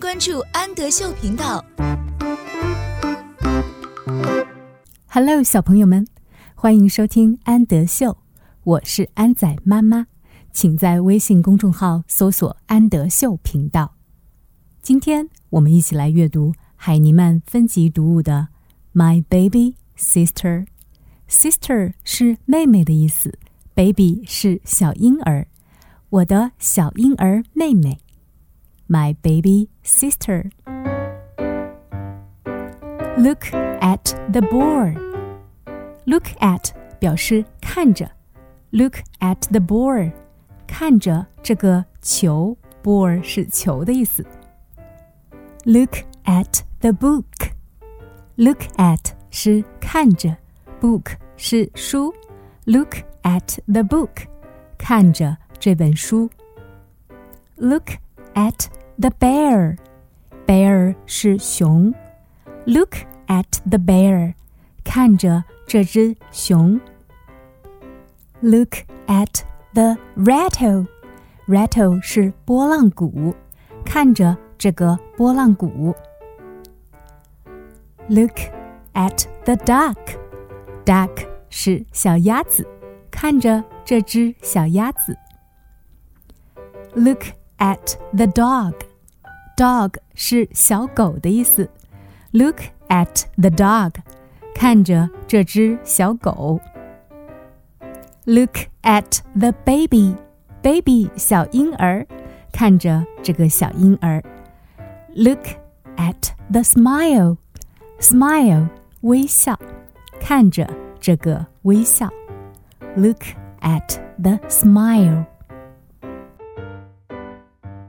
[0.00, 1.62] 关注安德秀频道。
[5.06, 6.06] Hello，小朋友们，
[6.54, 8.16] 欢迎收听安德秀，
[8.64, 10.06] 我是安仔妈妈，
[10.52, 13.94] 请在微信公众号搜索“安德秀频道”。
[14.80, 18.48] 今天我们一起来阅读海尼曼分级读物的
[18.98, 20.64] 《My Baby Sister》。
[21.28, 23.38] Sister 是妹妹的意思
[23.74, 25.46] ，Baby 是小婴儿，
[26.08, 27.98] 我的小婴儿妹妹。
[28.89, 30.49] My baby sister.
[33.17, 33.45] Look
[33.81, 34.97] at the board.
[36.05, 38.11] Look at 表示看着，
[38.71, 40.11] Look at the board，
[40.67, 44.25] 看着这个球，board 是球的意思。
[45.63, 47.51] Look at the book.
[48.35, 48.99] Look at
[49.31, 50.37] 是看着，
[50.79, 52.13] book 是书。
[52.65, 54.27] Look at the book，
[54.77, 56.29] 看着这本书。
[57.55, 57.91] Look
[58.33, 58.67] at
[58.99, 59.77] the bear.
[60.45, 61.93] Bear 是熊。
[62.65, 64.35] Look at the bear，
[64.83, 66.79] 看着这只熊。
[68.41, 69.41] Look at
[69.73, 70.87] the rattle.
[71.47, 73.35] Rattle 是拨浪鼓，
[73.83, 75.95] 看着这个拨浪鼓。
[78.07, 78.37] Look
[78.93, 79.97] at the duck.
[80.85, 82.67] Duck 是小鸭子，
[83.09, 85.17] 看着这只小鸭子。
[86.93, 87.23] Look
[87.57, 88.73] at the dog.
[89.59, 91.69] Dog 是小狗的意思。
[92.31, 93.93] Look at the dog，
[94.53, 96.59] 看着这只小狗。
[98.25, 102.05] Look at the baby，baby 小婴儿，
[102.51, 104.21] 看着这个小婴儿。
[105.13, 105.47] Look
[105.95, 108.67] at the smile，smile
[109.01, 109.57] 微笑，
[110.19, 112.09] 看着这个微笑。
[112.97, 113.23] Look
[113.61, 115.25] at the smile。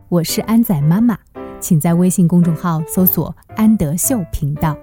[0.08, 1.18] 我是安仔妈妈。
[1.61, 4.75] 请在微信公众号搜索“安德秀频道”。